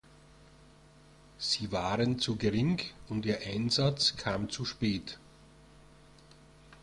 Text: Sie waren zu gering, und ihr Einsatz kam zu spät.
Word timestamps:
Sie 1.37 1.71
waren 1.71 2.17
zu 2.17 2.35
gering, 2.35 2.79
und 3.07 3.23
ihr 3.27 3.37
Einsatz 3.45 4.15
kam 4.17 4.49
zu 4.49 4.65
spät. 4.65 5.19